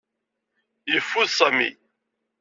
[0.91, 1.69] Yeffud Sami.